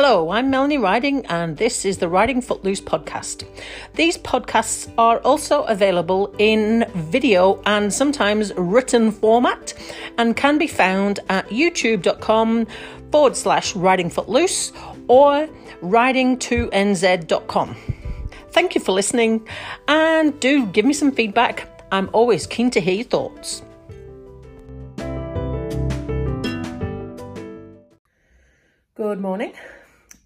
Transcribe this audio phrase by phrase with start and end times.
[0.00, 3.44] Hello, I'm Melanie Riding, and this is the Riding Footloose podcast.
[3.94, 9.74] These podcasts are also available in video and sometimes written format
[10.16, 12.68] and can be found at youtube.com
[13.10, 14.70] forward slash riding footloose
[15.08, 15.48] or
[15.82, 17.76] riding2nz.com.
[18.52, 19.48] Thank you for listening
[19.88, 21.66] and do give me some feedback.
[21.90, 23.62] I'm always keen to hear your thoughts.
[28.94, 29.54] Good morning.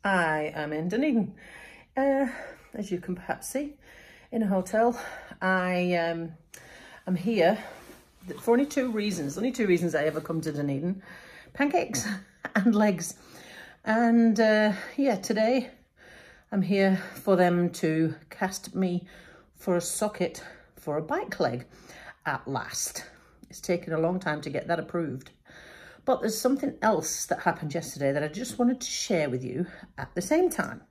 [0.05, 1.35] I am in Dunedin.
[1.97, 2.27] Uh,
[2.75, 3.75] as you can perhaps see,
[4.33, 4.99] in a hotel.
[5.41, 6.33] I um,
[7.07, 7.59] am here
[8.41, 9.37] for only two reasons.
[9.37, 11.03] Only two reasons I ever come to Dunedin.
[11.53, 12.09] Pancakes
[12.57, 13.15] and legs.
[13.85, 15.71] And uh, yeah, today
[16.51, 19.07] I'm here for them to cast me
[19.55, 20.43] for a socket
[20.77, 21.67] for a bike leg
[22.27, 23.05] at last.
[23.49, 25.31] It's taken a long time to get that approved.
[26.05, 29.67] But there's something else that happened yesterday that I just wanted to share with you
[29.97, 30.83] at the same time.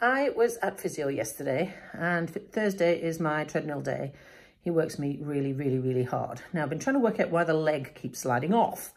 [0.00, 4.12] I was at physio yesterday and Thursday is my treadmill day.
[4.60, 6.40] He works me really, really, really hard.
[6.52, 8.92] Now I've been trying to work out why the leg keeps sliding off.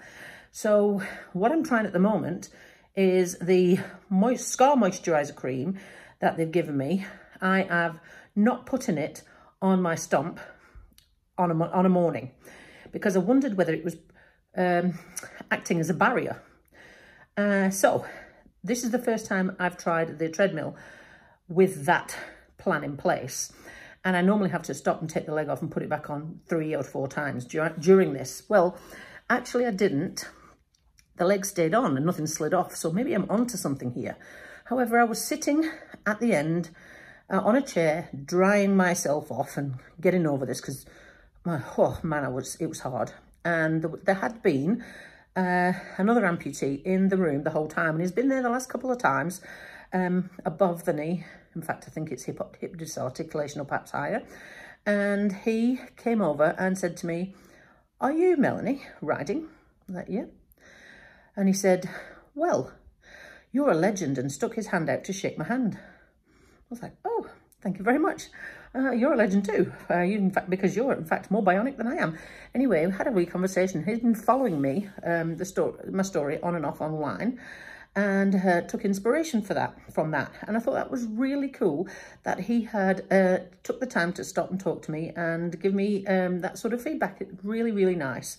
[0.51, 1.01] So
[1.33, 2.49] what I'm trying at the moment
[2.95, 5.79] is the moist scar moisturizer cream
[6.19, 7.05] that they've given me.
[7.41, 7.99] I have
[8.35, 9.23] not put in it
[9.61, 10.39] on my stump
[11.37, 12.31] on a, on a morning
[12.91, 13.97] because I wondered whether it was
[14.55, 14.99] um,
[15.49, 16.41] acting as a barrier.
[17.37, 18.05] Uh, so
[18.63, 20.75] this is the first time I've tried the treadmill
[21.47, 22.15] with that
[22.57, 23.51] plan in place.
[24.03, 26.09] And I normally have to stop and take the leg off and put it back
[26.09, 28.43] on three or four times during this.
[28.49, 28.77] Well,
[29.29, 30.27] actually I didn't.
[31.17, 32.75] The leg stayed on and nothing slid off.
[32.75, 34.17] So maybe I'm onto something here.
[34.65, 35.69] However, I was sitting
[36.05, 36.71] at the end
[37.31, 40.85] uh, on a chair, drying myself off and getting over this because
[41.45, 43.11] my, oh man, I was, it was hard
[43.43, 44.83] and there had been
[45.35, 48.69] uh, another amputee in the room the whole time and he's been there the last
[48.69, 49.41] couple of times
[49.93, 51.25] um, above the knee.
[51.55, 54.23] In fact, I think it's hip, hip disarticulation or perhaps higher.
[54.85, 57.35] And he came over and said to me,
[57.99, 59.47] are you Melanie Riding?
[59.87, 60.25] I'm like, yeah.
[61.35, 61.89] And he said,
[62.33, 62.71] well,
[63.51, 65.77] you're a legend and stuck his hand out to shake my hand.
[65.77, 67.27] I was like, oh,
[67.61, 68.29] thank you very much
[68.75, 69.71] uh, you're a legend too.
[69.89, 72.17] Uh, you, in fact, because you're in fact more bionic than I am.
[72.55, 73.83] Anyway, we had a wee conversation.
[73.83, 77.39] He's been following me, um, the story, my story on and off online,
[77.95, 80.31] and uh, took inspiration for that from that.
[80.47, 81.87] And I thought that was really cool
[82.23, 85.73] that he had uh, took the time to stop and talk to me and give
[85.73, 87.21] me um, that sort of feedback.
[87.43, 88.37] Really, really nice.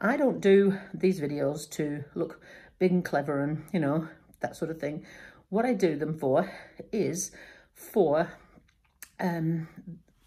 [0.00, 2.40] I don't do these videos to look
[2.78, 4.08] big and clever and, you know,
[4.40, 5.04] that sort of thing.
[5.50, 6.50] What I do them for
[6.92, 7.30] is
[7.72, 8.32] for
[9.20, 9.68] um,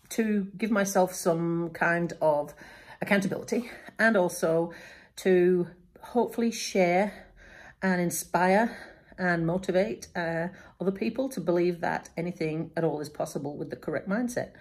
[0.10, 2.54] to give myself some kind of
[3.02, 4.72] accountability and also
[5.18, 5.68] to
[6.02, 7.28] hopefully share
[7.82, 8.78] and inspire
[9.18, 10.48] and motivate uh,
[10.80, 14.52] other people to believe that anything at all is possible with the correct mindset.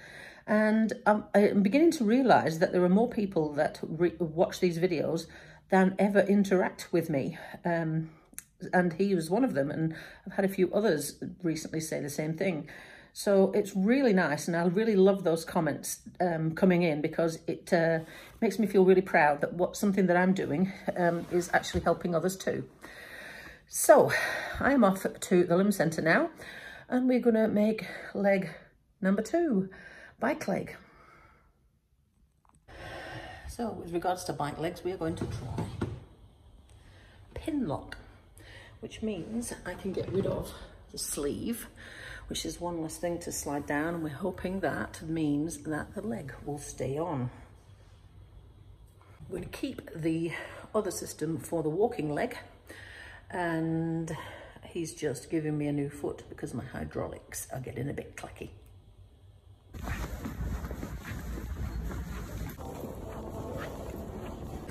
[0.47, 3.81] And um, I'm beginning to realize that there are more people that
[4.21, 5.27] watch these videos
[5.71, 7.37] than ever interact with me.
[7.65, 8.11] Um,
[8.73, 9.71] and he was one of them.
[9.71, 9.95] And
[10.25, 12.69] I've had a few others recently say the same thing.
[13.19, 17.73] So it's really nice and I really love those comments um, coming in because it
[17.73, 18.01] uh,
[18.43, 22.15] makes me feel really proud that what something that I'm doing um, is actually helping
[22.15, 22.69] others too.
[23.69, 24.13] So
[24.61, 26.29] I'm off to the limb centre now
[26.91, 28.51] and we're going to make leg
[29.01, 29.71] number two,
[30.21, 30.77] bike leg.
[33.49, 35.65] So with regards to bike legs, we are going to try
[37.33, 37.97] pin lock,
[38.81, 40.53] which means I can get rid of
[40.93, 41.67] the sleeve
[42.29, 46.03] which is one less thing to slide down and we're hoping that means that the
[46.03, 47.31] leg will stay on.
[49.29, 50.33] We're going to keep the
[50.75, 52.37] other system for the walking leg
[53.31, 54.17] and
[54.65, 58.51] he's just giving me a new foot because my hydraulics are getting a bit clacky.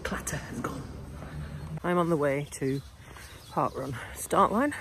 [0.03, 0.83] Clatter has gone.
[1.83, 2.81] I'm on the way to
[3.51, 4.73] Park Run start line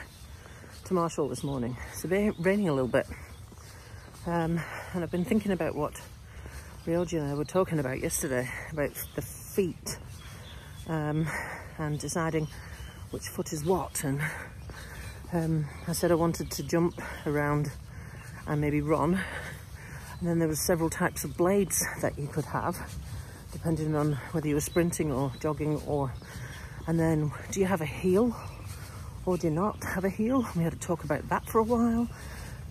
[0.84, 1.74] to marshal this morning.
[1.92, 3.06] It's raining a little bit.
[4.26, 4.60] Um,
[4.92, 5.98] and I've been thinking about what
[6.84, 9.96] Ryoji and I were talking about yesterday, about the feet
[10.86, 11.26] um,
[11.78, 12.48] and deciding
[13.12, 14.04] which foot is what.
[14.04, 14.20] And
[15.32, 17.70] um, I said I wanted to jump around
[18.46, 19.18] and maybe run.
[20.20, 22.76] And then there were several types of blades that you could have,
[23.52, 26.12] depending on whether you were sprinting or jogging or,
[26.86, 28.36] and then do you have a heel
[29.26, 30.46] or do not have a heel.
[30.56, 32.08] We had to talk about that for a while,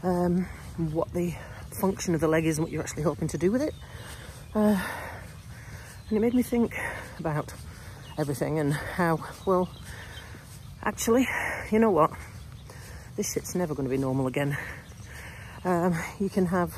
[0.04, 0.46] um,
[0.78, 1.34] what the
[1.72, 3.74] function of the leg is and what you're actually hoping to do with it.
[4.54, 4.80] Uh,
[6.10, 6.76] and it made me think
[7.20, 7.54] about
[8.18, 9.70] everything and how, well,
[10.84, 11.28] actually,
[11.72, 12.12] you know what?
[13.16, 14.58] this shit's never going to be normal again.
[15.64, 16.76] Um, you can have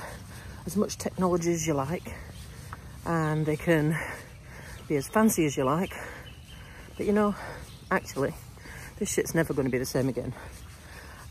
[0.66, 2.14] as much technology as you like
[3.06, 3.98] and they can
[4.88, 5.94] be as fancy as you like.
[6.98, 7.36] But you know,
[7.90, 8.34] actually,
[8.98, 10.34] this shit's never going to be the same again.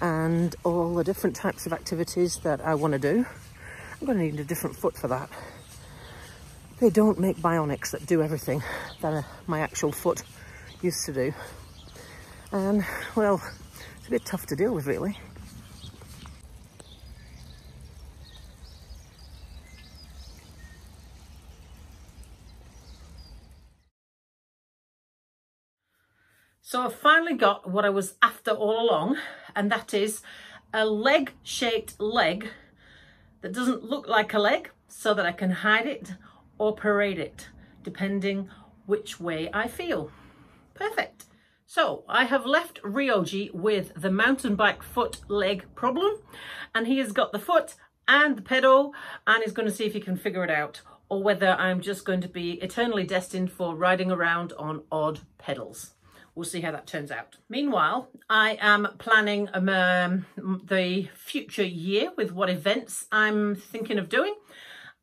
[0.00, 3.24] And all the different types of activities that I want to do,
[4.00, 5.30] I'm going to need a different foot for that.
[6.80, 8.62] They don't make bionics that do everything
[9.00, 10.22] that my actual foot
[10.82, 11.32] used to do.
[12.52, 12.84] And,
[13.16, 13.40] well,
[13.98, 15.16] it's a bit tough to deal with, really.
[26.66, 29.18] So I've finally got what I was after all along,
[29.54, 30.22] and that is
[30.72, 32.48] a leg-shaped leg
[33.42, 36.14] that doesn't look like a leg so that I can hide it
[36.56, 37.50] or parade it,
[37.82, 38.48] depending
[38.86, 40.10] which way I feel.
[40.72, 41.26] Perfect.
[41.66, 46.14] So I have left Ryoji with the mountain bike foot leg problem,
[46.74, 47.74] and he has got the foot
[48.08, 48.94] and the pedal,
[49.26, 52.06] and he's going to see if he can figure it out, or whether I'm just
[52.06, 55.93] going to be eternally destined for riding around on odd pedals
[56.34, 57.36] we'll see how that turns out.
[57.48, 60.26] Meanwhile, I am planning um, um,
[60.66, 64.34] the future year with what events I'm thinking of doing.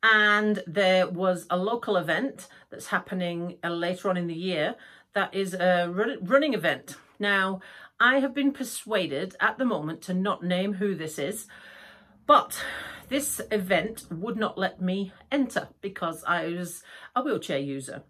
[0.02, 4.74] And there was a local event that's happening uh, later on in the year
[5.14, 5.88] that is a
[6.20, 6.96] running event.
[7.18, 7.60] Now,
[8.00, 11.46] I have been persuaded at the moment to not name who this is,
[12.26, 12.64] but
[13.08, 16.82] this event would not let me enter because I was
[17.14, 18.02] a wheelchair user.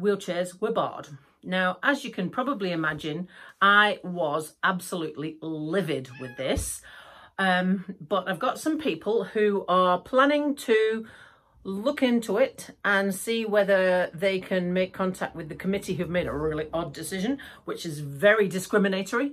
[0.00, 1.08] Wheelchairs were barred.
[1.46, 3.28] Now, as you can probably imagine,
[3.62, 6.82] I was absolutely livid with this.
[7.38, 11.06] Um, but I've got some people who are planning to
[11.62, 16.26] look into it and see whether they can make contact with the committee who've made
[16.26, 19.32] a really odd decision, which is very discriminatory,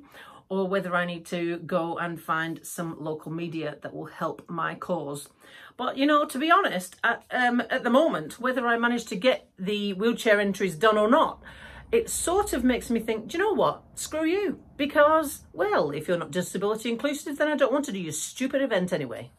[0.50, 4.76] or whether I need to go and find some local media that will help my
[4.76, 5.30] cause.
[5.78, 9.16] But, you know, to be honest, at, um, at the moment, whether I manage to
[9.16, 11.42] get the wheelchair entries done or not,
[11.94, 13.84] it sort of makes me think, do you know what?
[13.94, 14.60] Screw you.
[14.78, 18.62] Because, well, if you're not disability inclusive, then I don't want to do your stupid
[18.62, 19.32] event anyway.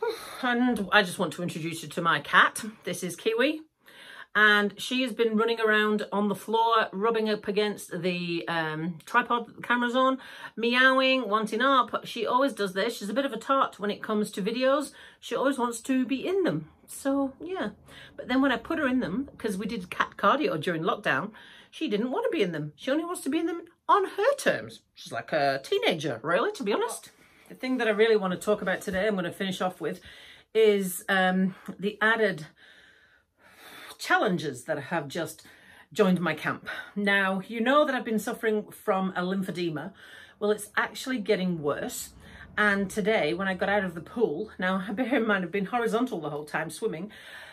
[0.42, 2.64] And I just want to introduce you to my cat.
[2.84, 3.60] This is Kiwi.
[4.34, 9.56] And she has been running around on the floor, rubbing up against the um, tripod
[9.56, 10.18] the camera's on,
[10.56, 12.06] meowing, wanting up.
[12.06, 12.96] She always does this.
[12.96, 14.92] She's a bit of a tart when it comes to videos.
[15.18, 16.70] She always wants to be in them.
[16.86, 17.70] So, yeah.
[18.16, 21.32] But then when I put her in them, because we did cat cardio during lockdown,
[21.70, 22.72] she didn't want to be in them.
[22.76, 24.80] She only wants to be in them on her terms.
[24.94, 27.10] She's like a teenager, really, to be honest.
[27.48, 29.80] The thing that I really want to talk about today, I'm going to finish off
[29.80, 30.00] with,
[30.54, 32.46] is um, the added
[33.98, 35.46] challenges that have just
[35.92, 36.68] joined my camp.
[36.94, 39.92] Now, you know that I've been suffering from a lymphedema.
[40.38, 42.10] Well, it's actually getting worse.
[42.56, 45.52] And today, when I got out of the pool, now I bear in mind I've
[45.52, 47.10] been horizontal the whole time swimming,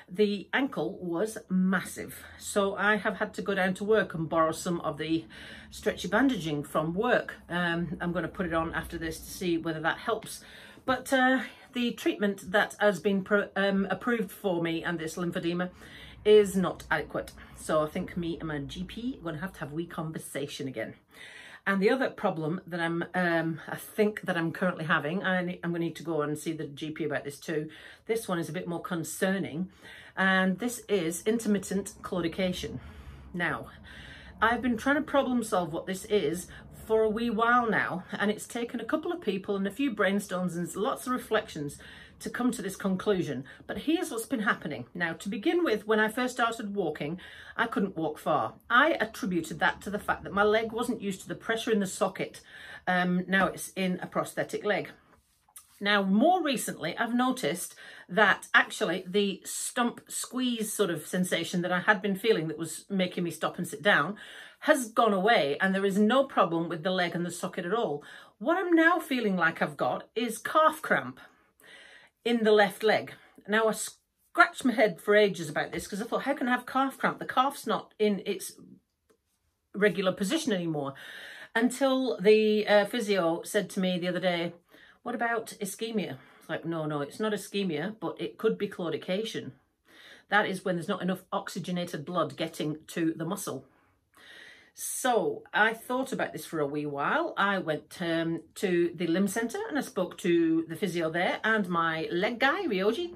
[0.10, 2.24] the ankle was massive.
[2.38, 5.25] So I have had to go down to work and borrow some of the
[5.72, 7.36] stretchy bandaging from work.
[7.50, 10.44] Um, I'm going to put it on after this to see whether that helps.
[10.86, 11.42] But uh,
[11.74, 13.25] the treatment that has been
[13.56, 15.69] um, approved for me and this lymphedema
[16.24, 17.31] is not adequate.
[17.56, 19.86] So I think me and my GP are going to have to have a wee
[19.86, 20.95] conversation again.
[21.68, 25.72] And the other problem that I'm, um, I think that I'm currently having, I am
[25.72, 27.69] going to need to go and see the GP about this too.
[28.06, 29.69] This one is a bit more concerning,
[30.16, 32.80] and this is intermittent claudication.
[33.34, 33.69] Now,
[34.40, 36.48] I've been trying to problem solve what this is
[36.86, 39.92] for a wee while now, and it's taken a couple of people and a few
[39.92, 41.80] brainstorms and lots of reflections
[42.19, 43.44] to come to this conclusion.
[43.68, 44.86] But here's what's been happening.
[44.94, 47.19] Now, to begin with, when I first started walking,
[47.57, 48.56] I couldn't walk far.
[48.69, 51.80] I attributed that to the fact that my leg wasn't used to the pressure in
[51.80, 52.42] the socket.
[52.88, 54.90] Um, now it's in a prosthetic leg.
[55.81, 57.76] Now, more recently, I've noticed
[58.07, 62.86] that actually the stump squeeze sort of sensation that I had been feeling that was
[62.90, 64.16] making me stop and sit down
[64.60, 67.74] has gone away and there is no problem with the leg and the socket at
[67.74, 68.04] all.
[68.40, 71.19] What I'm now feeling like I've got is calf cramp
[72.25, 73.13] in the left leg.
[73.47, 76.51] Now I scratched my head for ages about this because I thought, how can I
[76.51, 77.19] have calf cramp?
[77.19, 78.53] The calf's not in its
[79.73, 80.95] regular position anymore.
[81.53, 84.53] Until the uh, physio said to me the other day,
[85.03, 86.17] what about ischemia?
[86.39, 89.51] It's like, no, no, it's not ischemia, but it could be claudication.
[90.29, 93.65] That is when there's not enough oxygenated blood getting to the muscle.
[94.77, 97.33] So I thought about this for a wee while.
[97.37, 101.69] I went um, to the limb centre and I spoke to the physio there and
[101.69, 103.13] my leg guy, Ryoji,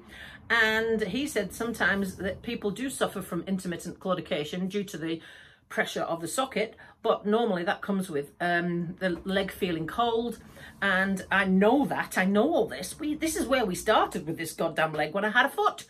[0.48, 5.20] and he said sometimes that people do suffer from intermittent claudication due to the
[5.68, 10.38] pressure of the socket, but normally that comes with um, the leg feeling cold.
[10.80, 12.98] And I know that, I know all this.
[12.98, 15.84] We This is where we started with this goddamn leg when I had a foot.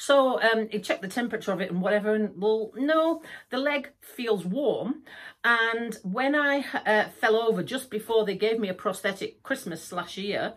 [0.00, 3.90] So um, he checked the temperature of it and whatever, and well, no, the leg
[4.00, 5.02] feels warm.
[5.44, 10.16] And when I uh, fell over just before they gave me a prosthetic Christmas last
[10.16, 10.54] year,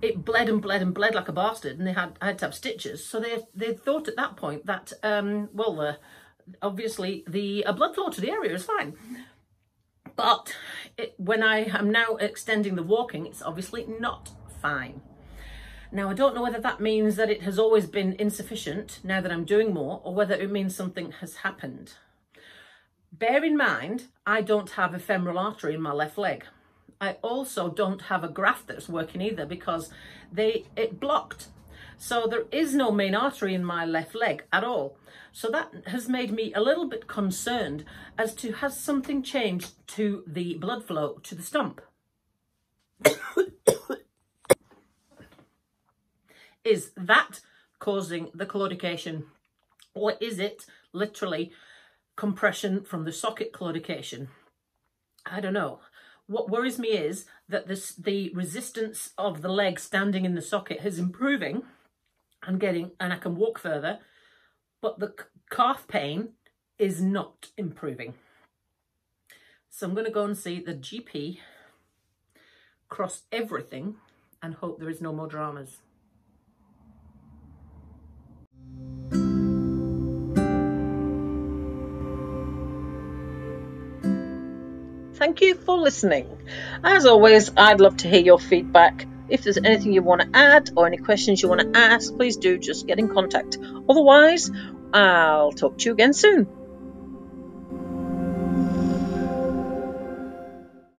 [0.00, 2.46] it bled and bled and bled like a bastard, and they had I had to
[2.46, 3.04] have stitches.
[3.04, 5.96] So they they thought at that point that um, well, uh,
[6.62, 8.96] obviously the uh, blood flow to the area is fine.
[10.16, 10.56] But
[10.96, 14.30] it, when I am now extending the walking, it's obviously not
[14.62, 15.02] fine.
[15.94, 19.30] Now, I don't know whether that means that it has always been insufficient now that
[19.30, 21.92] I'm doing more, or whether it means something has happened.
[23.12, 26.46] Bear in mind, I don't have a femoral artery in my left leg.
[27.00, 29.88] I also don't have a graft that's working either because
[30.32, 31.46] they it blocked.
[31.96, 34.96] So there is no main artery in my left leg at all.
[35.30, 37.84] So that has made me a little bit concerned
[38.18, 41.80] as to has something changed to the blood flow to the stump.
[46.64, 47.40] Is that
[47.78, 49.24] causing the claudication
[49.94, 51.52] or is it literally
[52.16, 54.28] compression from the socket claudication?
[55.26, 55.80] I don't know.
[56.26, 60.80] What worries me is that this, the resistance of the leg standing in the socket
[60.84, 61.62] is improving
[62.42, 63.98] and getting, and I can walk further,
[64.80, 65.14] but the
[65.50, 66.30] calf pain
[66.78, 68.14] is not improving.
[69.70, 71.38] So I'm going to go and see the GP,
[72.88, 73.96] cross everything
[74.42, 75.78] and hope there is no more dramas.
[85.14, 86.26] Thank you for listening.
[86.82, 89.06] As always, I'd love to hear your feedback.
[89.28, 92.36] If there's anything you want to add or any questions you want to ask, please
[92.36, 93.56] do just get in contact.
[93.88, 94.50] Otherwise,
[94.92, 96.48] I'll talk to you again soon.